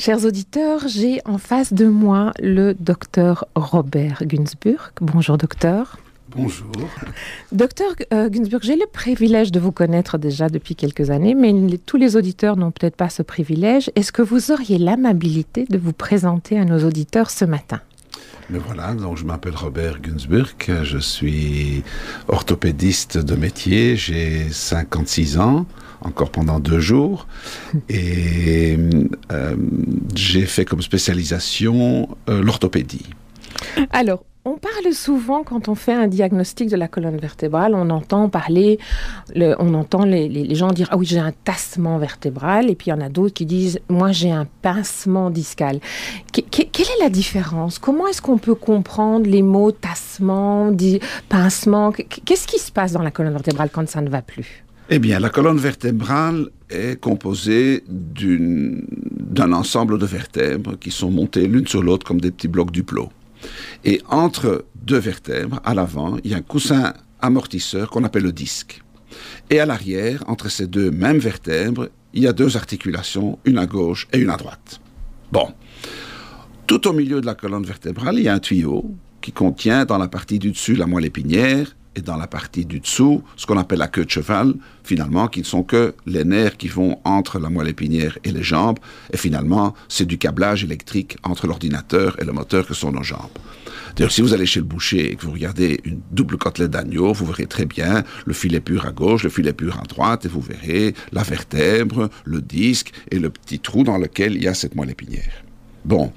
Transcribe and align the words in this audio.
Chers 0.00 0.24
auditeurs, 0.24 0.86
j'ai 0.86 1.20
en 1.24 1.38
face 1.38 1.72
de 1.72 1.86
moi 1.86 2.32
le 2.38 2.72
docteur 2.72 3.46
Robert 3.56 4.22
Günzburg. 4.24 4.92
Bonjour 5.00 5.36
docteur. 5.36 5.98
Bonjour. 6.30 6.70
Docteur 7.50 7.88
euh, 8.12 8.28
Günzburg, 8.28 8.60
j'ai 8.62 8.76
le 8.76 8.86
privilège 8.86 9.50
de 9.50 9.58
vous 9.58 9.72
connaître 9.72 10.16
déjà 10.16 10.48
depuis 10.48 10.76
quelques 10.76 11.10
années, 11.10 11.34
mais 11.34 11.52
tous 11.78 11.96
les 11.96 12.14
auditeurs 12.14 12.56
n'ont 12.56 12.70
peut-être 12.70 12.94
pas 12.94 13.08
ce 13.08 13.22
privilège. 13.22 13.90
Est-ce 13.96 14.12
que 14.12 14.22
vous 14.22 14.52
auriez 14.52 14.78
l'amabilité 14.78 15.64
de 15.68 15.78
vous 15.78 15.92
présenter 15.92 16.56
à 16.60 16.64
nos 16.64 16.86
auditeurs 16.86 17.30
ce 17.30 17.44
matin? 17.44 17.80
Mais 18.50 18.58
voilà, 18.58 18.94
donc 18.94 19.18
je 19.18 19.24
m'appelle 19.24 19.54
Robert 19.54 20.00
Günzburg, 20.00 20.54
je 20.82 20.98
suis 20.98 21.82
orthopédiste 22.28 23.18
de 23.18 23.34
métier, 23.34 23.96
j'ai 23.96 24.48
56 24.50 25.38
ans, 25.38 25.66
encore 26.00 26.30
pendant 26.30 26.60
deux 26.60 26.80
jours. 26.80 27.26
Et 27.88 28.78
euh, 29.32 29.56
j'ai 30.14 30.46
fait 30.46 30.64
comme 30.64 30.82
spécialisation 30.82 32.16
euh, 32.28 32.42
l'orthopédie. 32.42 33.06
Alors, 33.90 34.24
on 34.48 34.56
parle 34.56 34.92
souvent 34.94 35.42
quand 35.44 35.68
on 35.68 35.74
fait 35.74 35.92
un 35.92 36.06
diagnostic 36.06 36.70
de 36.70 36.76
la 36.76 36.88
colonne 36.88 37.18
vertébrale, 37.18 37.74
on 37.74 37.90
entend 37.90 38.28
parler, 38.28 38.78
on 39.36 39.74
entend 39.74 40.04
les, 40.04 40.54
gens 40.54 40.72
dire 40.72 40.88
ah 40.90 40.96
oui 40.96 41.06
j'ai 41.06 41.18
un 41.18 41.32
tassement 41.44 41.98
vertébral 41.98 42.70
et 42.70 42.74
puis 42.74 42.88
il 42.88 42.90
y 42.90 42.92
en 42.92 43.00
a 43.00 43.08
d'autres 43.08 43.34
qui 43.34 43.46
disent 43.46 43.78
moi 43.88 44.12
j'ai 44.12 44.30
un 44.30 44.46
pincement 44.62 45.30
discal. 45.30 45.80
quelle 46.32 46.66
est 46.66 47.02
la 47.02 47.10
différence? 47.10 47.78
Comment 47.78 48.06
est-ce 48.06 48.22
qu'on 48.22 48.38
peut 48.38 48.54
comprendre 48.54 49.28
les 49.28 49.42
mots 49.42 49.72
tassement, 49.72 50.72
pincement? 51.28 51.92
Qu'est-ce 51.92 52.46
qui 52.46 52.58
se 52.58 52.72
passe 52.72 52.92
dans 52.92 53.02
la 53.02 53.10
colonne 53.10 53.34
vertébrale 53.34 53.70
quand 53.70 53.88
ça 53.88 54.00
ne 54.00 54.08
va 54.08 54.22
plus? 54.22 54.64
Eh 54.90 54.98
bien, 54.98 55.20
la 55.20 55.28
colonne 55.28 55.58
vertébrale 55.58 56.48
est 56.70 56.98
composée 56.98 57.84
d'un 57.86 59.52
ensemble 59.52 59.98
de 59.98 60.06
vertèbres 60.06 60.78
qui 60.78 60.90
sont 60.90 61.10
montées 61.10 61.46
l'une 61.46 61.66
sur 61.66 61.82
l'autre 61.82 62.06
comme 62.06 62.22
des 62.22 62.30
petits 62.30 62.48
blocs 62.48 62.70
du 62.70 62.84
plot. 62.84 63.10
Et 63.84 64.02
entre 64.08 64.64
deux 64.74 64.98
vertèbres, 64.98 65.60
à 65.64 65.74
l'avant, 65.74 66.16
il 66.24 66.30
y 66.30 66.34
a 66.34 66.38
un 66.38 66.42
coussin 66.42 66.94
amortisseur 67.20 67.90
qu'on 67.90 68.04
appelle 68.04 68.24
le 68.24 68.32
disque. 68.32 68.82
Et 69.50 69.60
à 69.60 69.66
l'arrière, 69.66 70.24
entre 70.26 70.48
ces 70.48 70.66
deux 70.66 70.90
mêmes 70.90 71.18
vertèbres, 71.18 71.88
il 72.14 72.22
y 72.22 72.26
a 72.26 72.32
deux 72.32 72.56
articulations, 72.56 73.38
une 73.44 73.58
à 73.58 73.66
gauche 73.66 74.08
et 74.12 74.18
une 74.18 74.30
à 74.30 74.36
droite. 74.36 74.80
Bon. 75.32 75.48
Tout 76.66 76.86
au 76.86 76.92
milieu 76.92 77.20
de 77.20 77.26
la 77.26 77.34
colonne 77.34 77.64
vertébrale, 77.64 78.18
il 78.18 78.24
y 78.24 78.28
a 78.28 78.34
un 78.34 78.38
tuyau 78.40 78.94
qui 79.20 79.32
contient 79.32 79.84
dans 79.84 79.98
la 79.98 80.08
partie 80.08 80.38
du 80.38 80.50
dessus 80.50 80.74
la 80.74 80.86
moelle 80.86 81.06
épinière 81.06 81.74
dans 82.02 82.16
la 82.16 82.26
partie 82.26 82.64
du 82.64 82.80
dessous, 82.80 83.22
ce 83.36 83.46
qu'on 83.46 83.58
appelle 83.58 83.78
la 83.78 83.88
queue 83.88 84.04
de 84.04 84.10
cheval, 84.10 84.54
finalement, 84.84 85.28
qui 85.28 85.40
ne 85.40 85.44
sont 85.44 85.62
que 85.62 85.94
les 86.06 86.24
nerfs 86.24 86.56
qui 86.56 86.68
vont 86.68 86.98
entre 87.04 87.38
la 87.38 87.50
moelle 87.50 87.68
épinière 87.68 88.18
et 88.24 88.32
les 88.32 88.42
jambes, 88.42 88.78
et 89.12 89.16
finalement, 89.16 89.74
c'est 89.88 90.06
du 90.06 90.18
câblage 90.18 90.64
électrique 90.64 91.16
entre 91.22 91.46
l'ordinateur 91.46 92.16
et 92.20 92.24
le 92.24 92.32
moteur 92.32 92.66
que 92.66 92.74
sont 92.74 92.92
nos 92.92 93.02
jambes. 93.02 93.30
D'ailleurs, 93.96 94.12
si 94.12 94.22
vous 94.22 94.32
allez 94.32 94.46
chez 94.46 94.60
le 94.60 94.66
boucher 94.66 95.12
et 95.12 95.16
que 95.16 95.26
vous 95.26 95.32
regardez 95.32 95.80
une 95.84 96.00
double 96.10 96.38
côtelette 96.38 96.70
d'agneau, 96.70 97.12
vous 97.12 97.26
verrez 97.26 97.46
très 97.46 97.64
bien 97.64 98.04
le 98.26 98.32
filet 98.32 98.60
pur 98.60 98.86
à 98.86 98.92
gauche, 98.92 99.24
le 99.24 99.30
filet 99.30 99.52
pur 99.52 99.78
à 99.78 99.82
droite, 99.82 100.24
et 100.24 100.28
vous 100.28 100.40
verrez 100.40 100.94
la 101.12 101.22
vertèbre, 101.22 102.08
le 102.24 102.40
disque 102.40 102.92
et 103.10 103.18
le 103.18 103.30
petit 103.30 103.58
trou 103.58 103.82
dans 103.84 103.98
lequel 103.98 104.36
il 104.36 104.42
y 104.42 104.48
a 104.48 104.54
cette 104.54 104.74
moelle 104.74 104.90
épinière. 104.90 105.44
Bon. 105.84 106.12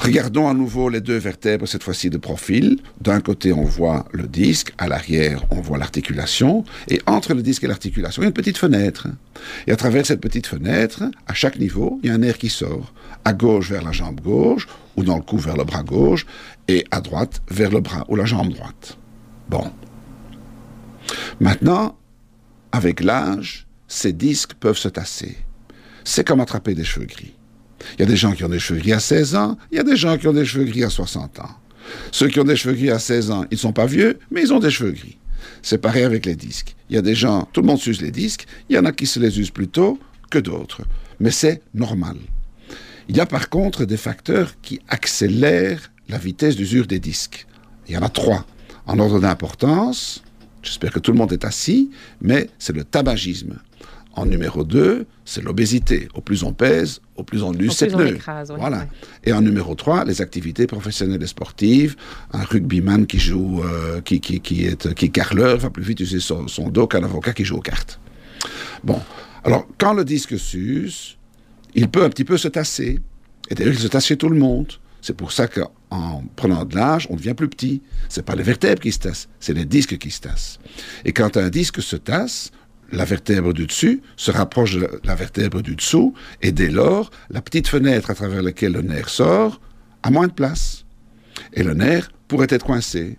Regardons 0.00 0.48
à 0.48 0.54
nouveau 0.54 0.88
les 0.88 1.02
deux 1.02 1.18
vertèbres, 1.18 1.68
cette 1.68 1.82
fois-ci 1.82 2.08
de 2.08 2.16
profil. 2.16 2.78
D'un 3.02 3.20
côté, 3.20 3.52
on 3.52 3.64
voit 3.64 4.06
le 4.12 4.26
disque, 4.26 4.72
à 4.78 4.88
l'arrière, 4.88 5.44
on 5.50 5.60
voit 5.60 5.76
l'articulation, 5.76 6.64
et 6.88 7.02
entre 7.06 7.34
le 7.34 7.42
disque 7.42 7.64
et 7.64 7.66
l'articulation, 7.66 8.22
il 8.22 8.24
y 8.24 8.26
a 8.26 8.28
une 8.28 8.34
petite 8.34 8.56
fenêtre. 8.56 9.08
Et 9.66 9.72
à 9.72 9.76
travers 9.76 10.06
cette 10.06 10.22
petite 10.22 10.46
fenêtre, 10.46 11.04
à 11.26 11.34
chaque 11.34 11.58
niveau, 11.58 12.00
il 12.02 12.08
y 12.08 12.12
a 12.12 12.14
un 12.14 12.22
air 12.22 12.38
qui 12.38 12.48
sort. 12.48 12.94
À 13.26 13.34
gauche 13.34 13.70
vers 13.70 13.82
la 13.82 13.92
jambe 13.92 14.22
gauche, 14.22 14.66
ou 14.96 15.04
dans 15.04 15.16
le 15.16 15.22
cou 15.22 15.36
vers 15.36 15.58
le 15.58 15.64
bras 15.64 15.82
gauche, 15.82 16.24
et 16.66 16.86
à 16.90 17.02
droite 17.02 17.42
vers 17.50 17.70
le 17.70 17.80
bras 17.80 18.06
ou 18.08 18.16
la 18.16 18.24
jambe 18.24 18.54
droite. 18.54 18.96
Bon. 19.50 19.70
Maintenant, 21.40 21.98
avec 22.72 23.02
l'âge, 23.02 23.66
ces 23.86 24.14
disques 24.14 24.54
peuvent 24.54 24.78
se 24.78 24.88
tasser. 24.88 25.36
C'est 26.04 26.26
comme 26.26 26.40
attraper 26.40 26.74
des 26.74 26.84
cheveux 26.84 27.06
gris. 27.06 27.34
Il 27.94 28.00
y 28.00 28.02
a 28.02 28.06
des 28.06 28.16
gens 28.16 28.32
qui 28.32 28.44
ont 28.44 28.48
des 28.48 28.58
cheveux 28.58 28.80
gris 28.80 28.92
à 28.92 29.00
16 29.00 29.34
ans, 29.34 29.58
il 29.70 29.76
y 29.76 29.80
a 29.80 29.84
des 29.84 29.96
gens 29.96 30.16
qui 30.18 30.28
ont 30.28 30.32
des 30.32 30.44
cheveux 30.44 30.64
gris 30.64 30.84
à 30.84 30.90
60 30.90 31.40
ans. 31.40 31.50
Ceux 32.12 32.28
qui 32.28 32.40
ont 32.40 32.44
des 32.44 32.56
cheveux 32.56 32.74
gris 32.74 32.90
à 32.90 32.98
16 32.98 33.30
ans, 33.30 33.44
ils 33.50 33.54
ne 33.54 33.58
sont 33.60 33.72
pas 33.72 33.86
vieux, 33.86 34.18
mais 34.30 34.42
ils 34.42 34.52
ont 34.52 34.58
des 34.58 34.70
cheveux 34.70 34.92
gris. 34.92 35.18
C'est 35.62 35.78
pareil 35.78 36.04
avec 36.04 36.26
les 36.26 36.36
disques. 36.36 36.76
Il 36.88 36.96
y 36.96 36.98
a 36.98 37.02
des 37.02 37.14
gens, 37.14 37.48
tout 37.52 37.60
le 37.60 37.66
monde 37.66 37.78
s'use 37.78 38.00
les 38.00 38.10
disques, 38.10 38.46
il 38.68 38.76
y 38.76 38.78
en 38.78 38.84
a 38.84 38.92
qui 38.92 39.06
se 39.06 39.18
les 39.20 39.38
usent 39.38 39.50
plus 39.50 39.68
tôt 39.68 39.98
que 40.30 40.38
d'autres. 40.38 40.82
Mais 41.18 41.30
c'est 41.30 41.62
normal. 41.74 42.16
Il 43.08 43.16
y 43.16 43.20
a 43.20 43.26
par 43.26 43.48
contre 43.48 43.84
des 43.84 43.96
facteurs 43.96 44.54
qui 44.62 44.80
accélèrent 44.88 45.90
la 46.08 46.18
vitesse 46.18 46.56
d'usure 46.56 46.86
des 46.86 47.00
disques. 47.00 47.46
Il 47.88 47.94
y 47.94 47.98
en 47.98 48.02
a 48.02 48.08
trois. 48.08 48.46
En 48.86 48.98
ordre 48.98 49.20
d'importance, 49.20 50.22
j'espère 50.62 50.92
que 50.92 50.98
tout 50.98 51.12
le 51.12 51.18
monde 51.18 51.32
est 51.32 51.44
assis, 51.44 51.90
mais 52.20 52.48
c'est 52.58 52.72
le 52.72 52.84
tabagisme. 52.84 53.58
En 54.14 54.26
numéro 54.26 54.64
2, 54.64 55.06
c'est 55.24 55.42
l'obésité. 55.42 56.08
Au 56.14 56.20
plus 56.20 56.42
on 56.42 56.52
pèse, 56.52 57.00
au 57.16 57.22
plus 57.22 57.42
on 57.42 57.52
use 57.52 57.72
ses 57.72 57.86
pneus. 57.86 58.18
voilà. 58.58 58.86
Et 59.24 59.32
en 59.32 59.40
numéro 59.40 59.74
3, 59.74 60.04
les 60.04 60.20
activités 60.20 60.66
professionnelles 60.66 61.22
et 61.22 61.28
sportives. 61.28 61.94
Un 62.32 62.42
rugbyman 62.42 63.06
qui 63.06 63.18
joue, 63.18 63.62
euh, 63.62 64.00
qui, 64.00 64.20
qui, 64.20 64.40
qui, 64.40 64.66
est, 64.66 64.94
qui 64.94 65.10
carleur 65.10 65.58
va 65.58 65.70
plus 65.70 65.84
vite 65.84 66.00
user 66.00 66.18
son, 66.20 66.44
dos 66.68 66.88
qu'un 66.88 67.04
avocat 67.04 67.32
qui 67.32 67.44
joue 67.44 67.56
aux 67.56 67.62
cartes. 67.62 68.00
Bon. 68.82 69.00
Alors, 69.44 69.66
quand 69.78 69.94
le 69.94 70.04
disque 70.04 70.38
s'use, 70.38 71.16
il 71.74 71.88
peut 71.88 72.04
un 72.04 72.10
petit 72.10 72.24
peu 72.24 72.36
se 72.36 72.48
tasser. 72.48 72.98
Et 73.48 73.54
d'ailleurs, 73.54 73.74
il 73.74 73.80
se 73.80 73.88
tasse 73.88 74.06
chez 74.06 74.16
tout 74.16 74.28
le 74.28 74.38
monde. 74.38 74.72
C'est 75.02 75.16
pour 75.16 75.32
ça 75.32 75.48
qu'en 75.48 76.24
prenant 76.36 76.64
de 76.64 76.74
l'âge, 76.74 77.06
on 77.10 77.16
devient 77.16 77.34
plus 77.34 77.48
petit. 77.48 77.80
C'est 78.08 78.24
pas 78.24 78.34
les 78.34 78.42
vertèbres 78.42 78.82
qui 78.82 78.92
se 78.92 78.98
tassent, 78.98 79.28
c'est 79.38 79.54
les 79.54 79.64
disques 79.64 79.96
qui 79.98 80.10
se 80.10 80.20
tassent. 80.20 80.58
Et 81.04 81.12
quand 81.12 81.36
un 81.36 81.48
disque 81.48 81.80
se 81.80 81.96
tasse, 81.96 82.50
la 82.92 83.04
vertèbre 83.04 83.52
du 83.52 83.66
dessus 83.66 84.02
se 84.16 84.30
rapproche 84.30 84.76
de 84.76 84.88
la 85.04 85.14
vertèbre 85.14 85.62
du 85.62 85.76
dessous, 85.76 86.14
et 86.42 86.52
dès 86.52 86.70
lors, 86.70 87.10
la 87.30 87.40
petite 87.40 87.68
fenêtre 87.68 88.10
à 88.10 88.14
travers 88.14 88.42
laquelle 88.42 88.72
le 88.72 88.82
nerf 88.82 89.08
sort 89.08 89.60
a 90.02 90.10
moins 90.10 90.26
de 90.26 90.32
place. 90.32 90.84
Et 91.52 91.62
le 91.62 91.74
nerf 91.74 92.10
pourrait 92.28 92.48
être 92.50 92.64
coincé. 92.64 93.18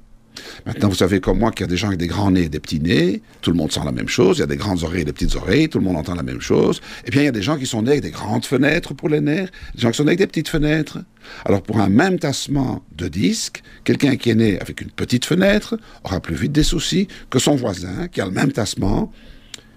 Maintenant, 0.66 0.90
vous 0.90 0.96
savez 0.96 1.20
comme 1.20 1.40
moi 1.40 1.52
qu'il 1.52 1.62
y 1.62 1.64
a 1.66 1.68
des 1.68 1.78
gens 1.78 1.88
avec 1.88 2.00
des 2.00 2.08
grands 2.08 2.32
nez 2.32 2.44
et 2.44 2.50
des 2.50 2.60
petits 2.60 2.80
nez, 2.80 3.22
tout 3.42 3.52
le 3.52 3.58
monde 3.58 3.72
sent 3.72 3.82
la 3.84 3.92
même 3.92 4.08
chose, 4.08 4.38
il 4.38 4.40
y 4.42 4.44
a 4.44 4.48
des 4.48 4.56
grandes 4.56 4.84
oreilles 4.84 5.02
et 5.02 5.06
des 5.06 5.14
petites 5.14 5.36
oreilles, 5.36 5.70
tout 5.70 5.80
le 5.80 5.84
monde 5.84 5.98
entend 5.98 6.16
la 6.16 6.24
même 6.24 6.42
chose. 6.42 6.82
Et 7.06 7.12
bien, 7.12 7.22
il 7.22 7.26
y 7.26 7.30
a 7.30 7.34
des 7.34 7.42
gens 7.42 7.58
qui 7.58 7.66
sont 7.66 7.82
nés 7.82 7.92
avec 7.92 8.04
des 8.04 8.12
grandes 8.12 8.46
fenêtres 8.46 8.94
pour 8.94 9.10
les 9.10 9.22
nerfs, 9.22 9.50
des 9.76 9.82
gens 9.82 9.92
qui 9.92 9.98
sont 9.98 10.04
nés 10.04 10.12
avec 10.12 10.20
des 10.20 10.28
petites 10.28 10.50
fenêtres. 10.50 11.00
Alors, 11.46 11.62
pour 11.62 11.80
un 11.80 11.90
même 11.90 12.18
tassement 12.18 12.84
de 12.98 13.08
disque, 13.08 13.62
quelqu'un 13.84 14.16
qui 14.16 14.30
est 14.30 14.36
né 14.36 14.60
avec 14.60 14.82
une 14.82 14.92
petite 14.92 15.26
fenêtre 15.26 15.78
aura 16.04 16.20
plus 16.20 16.36
vite 16.36 16.52
des 16.52 16.64
soucis 16.64 17.08
que 17.30 17.40
son 17.40 17.56
voisin 17.56 18.08
qui 18.08 18.22
a 18.22 18.26
le 18.26 18.32
même 18.32 18.52
tassement 18.52 19.12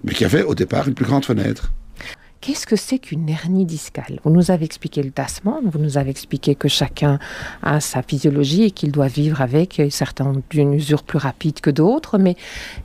mais 0.03 0.13
qui 0.13 0.25
avait 0.25 0.43
au 0.43 0.55
départ 0.55 0.87
une 0.87 0.93
plus 0.93 1.05
grande 1.05 1.25
fenêtre. 1.25 1.71
Qu'est-ce 2.41 2.67
que 2.67 2.75
c'est 2.75 2.99
qu'une 2.99 3.27
hernie 3.27 3.65
discale? 3.65 4.19
Vous 4.23 4.29
nous 4.29 4.51
avez 4.51 4.65
expliqué 4.65 5.01
le 5.01 5.09
tassement, 5.09 5.61
vous 5.63 5.79
nous 5.79 5.97
avez 5.97 6.11
expliqué 6.11 6.53
que 6.53 6.67
chacun 6.67 7.17
a 7.63 7.79
sa 7.79 8.03
physiologie 8.03 8.63
et 8.63 8.71
qu'il 8.71 8.91
doit 8.91 9.07
vivre 9.07 9.41
avec, 9.41 9.81
certains 9.89 10.27
ont 10.27 10.43
une 10.53 10.73
usure 10.73 11.01
plus 11.01 11.17
rapide 11.17 11.59
que 11.59 11.71
d'autres, 11.71 12.19
mais 12.19 12.35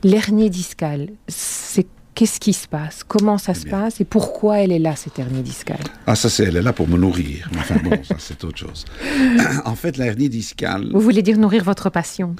l'hernie 0.03 0.49
discale, 0.49 1.09
c'est 1.27 1.85
Qu'est-ce 2.13 2.41
qui 2.41 2.51
se 2.51 2.67
passe? 2.67 3.03
Comment 3.07 3.37
ça 3.37 3.53
se 3.53 3.65
passe 3.65 4.01
Et 4.01 4.05
pourquoi 4.05 4.59
elle 4.59 4.73
est 4.73 4.79
là, 4.79 4.95
cette 4.97 5.17
hernie 5.17 5.41
discale? 5.41 5.79
Ah, 6.05 6.15
ça, 6.15 6.29
c'est, 6.29 6.43
elle 6.43 6.57
est 6.57 6.61
là 6.61 6.73
pour 6.73 6.87
me 6.87 6.97
nourrir. 6.97 7.49
Enfin 7.57 7.77
bon, 7.81 7.91
ça, 8.03 8.15
c'est 8.19 8.43
autre 8.43 8.57
chose. 8.57 8.85
en 9.65 9.75
fait, 9.75 9.97
la 9.97 10.07
hernie 10.07 10.27
discale... 10.27 10.89
Vous 10.91 10.99
voulez 10.99 11.21
dire 11.21 11.37
nourrir 11.37 11.63
votre 11.63 11.89
passion? 11.89 12.35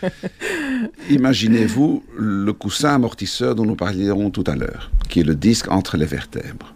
Imaginez-vous 1.10 2.04
le 2.16 2.52
coussin 2.52 2.94
amortisseur 2.94 3.54
dont 3.54 3.64
nous 3.64 3.76
parlerons 3.76 4.30
tout 4.30 4.44
à 4.46 4.56
l'heure, 4.56 4.90
qui 5.08 5.20
est 5.20 5.24
le 5.24 5.34
disque 5.34 5.70
entre 5.70 5.96
les 5.96 6.06
vertèbres. 6.06 6.74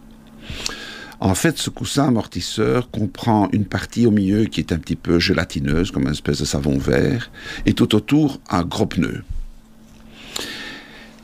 En 1.19 1.35
fait, 1.35 1.57
ce 1.57 1.69
coussin 1.69 2.07
amortisseur 2.07 2.89
comprend 2.91 3.49
une 3.51 3.65
partie 3.65 4.05
au 4.05 4.11
milieu 4.11 4.45
qui 4.45 4.61
est 4.61 4.71
un 4.71 4.77
petit 4.77 4.95
peu 4.95 5.19
gélatineuse, 5.19 5.91
comme 5.91 6.03
une 6.03 6.11
espèce 6.11 6.39
de 6.39 6.45
savon 6.45 6.77
vert, 6.77 7.29
et 7.65 7.73
tout 7.73 7.93
autour 7.93 8.39
un 8.49 8.63
gros 8.63 8.85
pneu. 8.85 9.23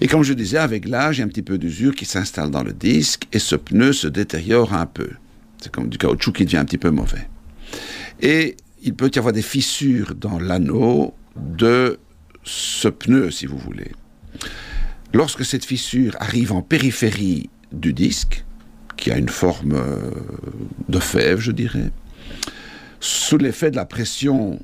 Et 0.02 0.08
comme 0.08 0.24
je 0.24 0.34
disais, 0.34 0.58
avec 0.58 0.88
l'âge, 0.88 1.18
il 1.18 1.20
y 1.20 1.24
a 1.24 1.26
un 1.26 1.30
petit 1.30 1.42
peu 1.42 1.58
d'usure 1.58 1.96
qui 1.96 2.04
s'installe 2.04 2.52
dans 2.52 2.64
le 2.64 2.74
disque 2.74 3.28
et 3.32 3.40
ce 3.40 3.56
pneu 3.56 3.94
se 3.94 4.08
détériore 4.08 4.74
un 4.74 4.86
peu. 4.86 5.10
C'est 5.62 5.72
comme 5.72 5.88
du 5.88 5.98
caoutchouc 5.98 6.34
qui 6.34 6.46
devient 6.46 6.58
un 6.58 6.66
petit 6.66 6.78
peu 6.78 6.90
mauvais. 6.90 7.30
Et 8.22 8.58
il 8.84 8.94
peut 8.94 9.10
y 9.14 9.18
avoir 9.18 9.34
des 9.34 9.42
fissures 9.42 10.14
dans 10.14 10.38
l'anneau 10.38 11.14
de 11.38 11.98
ce 12.46 12.88
pneu, 12.88 13.32
si 13.32 13.46
vous 13.46 13.58
voulez. 13.58 13.92
Lorsque 15.14 15.44
cette 15.44 15.66
fissure 15.66 16.16
arrive 16.20 16.54
en 16.54 16.62
périphérie 16.62 17.50
du 17.72 17.94
disque, 17.94 18.46
qui 18.98 19.12
a 19.12 19.18
une 19.18 19.30
forme 19.30 19.74
euh, 19.74 20.12
de 20.88 21.00
fève, 21.00 21.40
je 21.40 21.52
dirais, 21.52 21.92
sous 23.00 23.38
l'effet 23.38 23.72
de 23.72 23.76
la 23.76 23.86
pression 23.86 24.60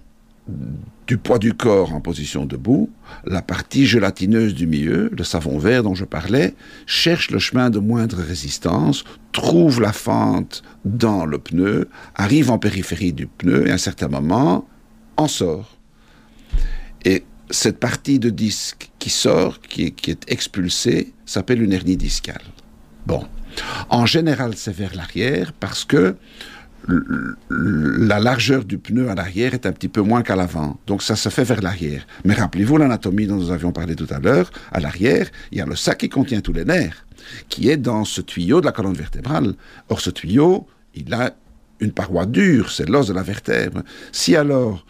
du 1.08 1.18
poids 1.18 1.40
du 1.40 1.54
corps 1.54 1.94
en 1.94 2.02
position 2.02 2.46
debout, 2.46 2.90
la 3.26 3.42
partie 3.42 3.86
gélatineuse 3.86 4.56
du 4.56 4.66
milieu, 4.66 5.10
le 5.16 5.24
savon 5.24 5.58
vert 5.58 5.84
dont 5.84 5.94
je 5.94 6.06
parlais, 6.06 6.56
cherche 6.86 7.32
le 7.32 7.40
chemin 7.40 7.70
de 7.70 7.80
moindre 7.80 8.18
résistance, 8.18 9.04
trouve 9.32 9.82
la 9.82 9.94
fente 9.94 10.64
dans 10.86 11.26
le 11.26 11.38
pneu, 11.38 11.90
arrive 12.16 12.50
en 12.50 12.58
périphérie 12.58 13.14
du 13.14 13.28
pneu 13.28 13.68
et 13.68 13.72
à 13.72 13.76
un 13.76 13.78
certain 13.78 14.08
moment 14.08 14.68
en 15.18 15.28
sort. 15.28 15.78
Et 17.06 17.24
cette 17.52 17.80
partie 17.80 18.20
de 18.20 18.30
disque 18.30 18.92
qui 19.00 19.10
sort, 19.10 19.60
qui 19.62 19.94
est, 20.08 20.32
expulsée, 20.32 21.14
s'appelle 21.26 21.62
une 21.62 21.74
hernie 21.74 21.98
discale. 21.98 22.42
Bon. 23.06 23.26
En 23.90 24.06
général, 24.06 24.54
c'est 24.56 24.74
vers 24.74 24.96
l'arrière 24.96 25.52
parce 25.54 25.84
que 25.84 26.16
la 27.50 28.20
largeur 28.20 28.64
du 28.66 28.78
pneu 28.78 29.10
à 29.10 29.16
l'arrière 29.16 29.54
est 29.54 29.66
un 29.66 29.72
petit 29.72 29.88
peu 29.88 30.02
moins 30.02 30.24
qu'à 30.24 30.36
l'avant. 30.36 30.80
Donc 30.88 31.04
ça 31.04 31.16
se 31.16 31.30
fait 31.30 31.44
vers 31.44 31.62
l'arrière. 31.62 32.08
Mais 32.26 32.34
rappelez-vous 32.34 32.78
l'anatomie 32.78 33.28
dont 33.28 33.36
nous 33.36 33.52
avions 33.52 33.72
parlé 33.72 33.96
tout 33.96 34.08
à 34.10 34.20
l'heure. 34.20 34.50
À 34.72 34.80
l'arrière, 34.80 35.30
il 35.52 35.60
y 35.60 35.62
a 35.62 35.66
le 35.66 35.76
sac 35.76 36.00
qui 36.00 36.10
contient 36.10 36.42
tous 36.42 36.54
les 36.54 36.66
nerfs, 36.66 37.06
qui 37.50 37.70
est 37.70 37.78
dans 37.78 38.06
ce 38.06 38.22
tuyau 38.22 38.62
de 38.62 38.66
la 38.66 38.72
colonne 38.72 38.94
vertébrale. 38.94 39.54
Or, 39.90 40.02
ce 40.02 40.10
tuyau, 40.10 40.68
il 40.96 41.14
a 41.14 41.36
une 41.82 41.92
paroi 41.92 42.26
dure, 42.26 42.72
c'est 42.72 42.88
l'os 42.90 43.08
de 43.08 43.14
la 43.14 43.24
vertèbre. 43.24 43.84
Si 44.12 44.36
alors 44.36 44.86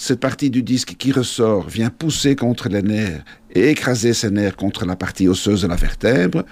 cette 0.00 0.20
partie 0.20 0.48
du 0.48 0.62
disque 0.62 0.94
qui 0.96 1.12
ressort 1.12 1.68
vient 1.68 1.90
pousser 1.90 2.34
contre 2.34 2.70
les 2.70 2.80
nerfs 2.80 3.22
et 3.54 3.68
écraser 3.68 4.14
ces 4.14 4.30
nerfs 4.30 4.56
contre 4.56 4.86
la 4.86 4.96
partie 4.96 5.28
osseuse 5.28 5.60
de 5.60 5.66
la 5.66 5.76
vertèbre, 5.76 6.42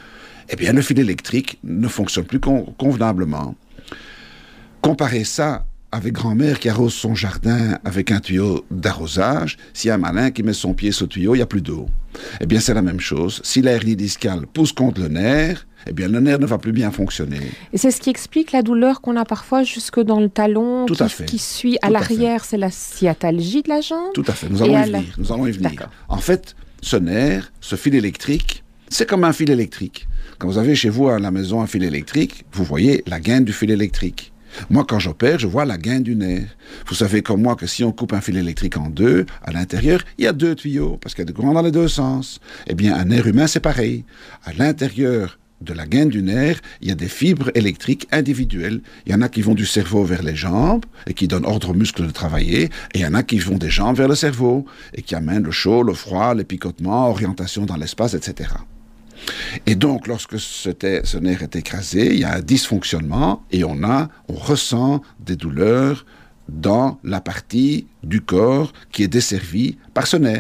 eh 0.51 0.57
bien 0.57 0.75
le 0.75 0.83
fil 0.83 0.99
électrique 0.99 1.59
ne 1.65 1.89
fonctionne 1.89 2.27
plus 2.27 2.41
convenablement. 2.41 3.55
Comparez 4.83 5.25
ça 5.25 5.65
avec 5.91 6.13
grand-mère 6.13 6.59
qui 6.59 6.69
arrose 6.69 6.93
son 6.95 7.15
jardin 7.15 7.79
avec 7.85 8.11
un 8.11 8.21
tuyau 8.21 8.65
d'arrosage, 8.71 9.57
s'il 9.73 9.89
y 9.89 9.91
a 9.91 9.95
un 9.95 9.99
malin 9.99 10.31
qui 10.31 10.43
met 10.43 10.53
son 10.53 10.75
pied 10.75 10.93
sur 10.93 11.05
le 11.07 11.09
tuyau, 11.09 11.35
il 11.35 11.39
n'y 11.39 11.43
a 11.43 11.47
plus 11.47 11.63
d'eau. 11.63 11.89
Eh 12.41 12.47
bien, 12.47 12.61
c'est 12.61 12.75
la 12.75 12.83
même 12.83 13.01
chose. 13.01 13.41
Si 13.45 13.63
la 13.63 13.73
hernie 13.73 13.97
discale 13.97 14.47
pousse 14.47 14.73
contre 14.73 15.01
le 15.01 15.09
nerf, 15.09 15.67
eh 15.87 15.93
bien, 15.93 16.09
le 16.09 16.21
nerf 16.21 16.39
ne 16.41 16.47
va 16.47 16.59
plus 16.59 16.73
bien 16.73 16.91
fonctionner. 16.91 17.41
Et 17.73 17.79
c'est 17.79 17.91
ce 17.91 18.01
qui 18.01 18.11
explique 18.11 18.53
la 18.53 18.63
douleur 18.63 19.01
qu'on 19.01 19.17
a 19.17 19.25
parfois 19.25 19.63
jusque 19.63 20.01
dans 20.01 20.21
le 20.21 20.29
talon, 20.29 20.85
Tout 20.87 20.95
qui, 20.95 21.03
à 21.03 21.09
fait. 21.09 21.25
qui 21.25 21.39
suit 21.39 21.79
à 21.81 21.89
l'arrière, 21.91 22.45
c'est 22.45 22.59
la 22.59 22.71
sciatalgie 22.71 23.63
de 23.63 23.69
la 23.71 23.81
jambe. 23.81 24.13
Tout 24.13 24.25
à 24.27 24.33
fait. 24.33 24.49
Nous 24.51 24.63
allons 24.63 24.83
y 24.83 24.91
venir. 24.91 25.15
Nous 25.17 25.33
allons 25.33 25.47
y 25.47 25.53
venir. 25.53 25.89
En 26.09 26.19
fait, 26.19 26.55
ce 26.83 26.97
nerf, 26.97 27.51
ce 27.61 27.77
fil 27.77 27.95
électrique, 27.95 28.63
c'est 28.91 29.09
comme 29.09 29.25
un 29.25 29.33
fil 29.33 29.51
électrique. 29.51 30.07
Quand 30.39 30.49
vous 30.49 30.59
avez 30.59 30.75
chez 30.75 30.89
vous 30.91 31.09
à 31.09 31.19
la 31.19 31.31
maison 31.31 31.63
un 31.63 31.67
fil 31.67 31.83
électrique, 31.85 32.45
vous 32.53 32.65
voyez 32.65 33.03
la 33.07 33.21
gaine 33.21 33.45
du 33.45 33.53
fil 33.53 33.71
électrique. 33.71 34.33
Moi, 34.71 34.85
quand 34.87 34.99
j'opère, 34.99 35.39
je 35.39 35.47
vois 35.47 35.65
la 35.65 35.79
gaine 35.79 36.03
du 36.03 36.17
nerf. 36.17 36.49
Vous 36.87 36.95
savez 36.95 37.23
comme 37.23 37.43
moi 37.43 37.57
que 37.57 37.67
si 37.67 37.85
on 37.85 37.93
coupe 37.93 38.13
un 38.13 38.21
fil 38.21 38.37
électrique 38.37 38.77
en 38.77 38.89
deux, 38.89 39.27
à 39.43 39.53
l'intérieur, 39.53 40.01
il 40.19 40.25
y 40.25 40.29
a 40.29 40.33
deux 40.33 40.55
tuyaux, 40.55 40.99
parce 41.01 41.15
qu'il 41.15 41.23
y 41.23 41.27
a 41.27 41.27
des 41.27 41.33
courants 41.33 41.55
dans 41.55 41.63
les 41.63 41.71
deux 41.71 41.89
sens. 41.89 42.41
Eh 42.67 42.75
bien, 42.75 42.97
un 42.97 43.07
nerf 43.07 43.27
humain, 43.27 43.47
c'est 43.47 43.61
pareil. 43.61 44.05
À 44.45 44.53
l'intérieur 44.53 45.39
de 45.61 45.73
la 45.73 45.87
gaine 45.87 46.09
du 46.09 46.23
nerf, 46.23 46.61
il 46.81 46.89
y 46.89 46.93
a 46.93 46.95
des 46.95 47.09
fibres 47.09 47.51
électriques 47.55 48.07
individuelles. 48.13 48.81
Il 49.07 49.13
y 49.13 49.15
en 49.15 49.23
a 49.23 49.29
qui 49.29 49.43
vont 49.43 49.55
du 49.55 49.67
cerveau 49.67 50.05
vers 50.05 50.23
les 50.23 50.37
jambes 50.37 50.85
et 51.07 51.15
qui 51.15 51.29
donnent 51.29 51.47
ordre 51.47 51.71
aux 51.71 51.75
muscles 51.75 52.07
de 52.07 52.13
travailler, 52.13 52.65
et 52.65 52.71
il 52.97 53.01
y 53.01 53.07
en 53.07 53.15
a 53.15 53.23
qui 53.23 53.39
vont 53.39 53.59
des 53.59 53.71
jambes 53.71 53.97
vers 53.97 54.09
le 54.09 54.15
cerveau 54.15 54.67
et 54.95 55.03
qui 55.03 55.15
amènent 55.15 55.45
le 55.45 55.51
chaud, 55.51 55.83
le 55.83 55.95
froid, 55.95 56.35
les 56.35 56.45
picotements, 56.45 57.09
orientation 57.09 57.67
dans 57.67 57.77
l'espace, 57.77 58.15
etc. 58.15 58.51
Et 59.67 59.75
donc, 59.75 60.07
lorsque 60.07 60.39
ce, 60.39 61.19
nerf 61.19 61.43
est 61.43 61.57
écrasé, 61.57 62.15
il 62.15 62.21
y 62.21 62.25
a 62.25 62.35
un 62.35 62.41
dysfonctionnement 62.41 63.43
et 63.51 63.65
on 63.65 63.79
ressent 64.29 65.03
des 65.21 65.37
douleurs 65.37 66.05
dans 66.49 66.99
la 67.05 67.21
partie 67.21 67.87
du 68.03 68.21
corps 68.21 68.73
qui 68.91 69.03
est 69.03 69.09
desservie 69.09 69.77
par 69.95 70.07
ce 70.07 70.17
nerf. 70.17 70.37